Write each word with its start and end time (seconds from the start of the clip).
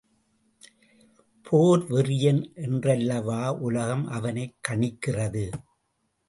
போர் 1.43 1.79
வெறியன் 1.79 2.53
என்றல்லவா 2.55 3.51
உலகம் 3.59 4.07
அவனைக் 4.07 4.55
கணிக்கிறது. 4.67 5.51